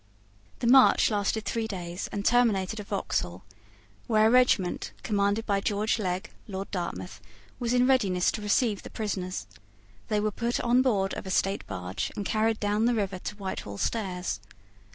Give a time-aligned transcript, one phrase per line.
[0.61, 3.43] The march lasted three days, and terminated at Vauxhall,
[4.07, 7.21] where a regiment, commanded by George Legge, Lord Dartmouth,
[7.59, 9.45] was in readiness to receive the prisoners.
[10.07, 13.35] They were put on board of a state barge, and carried down the river to
[13.35, 14.39] Whitehall Stairs.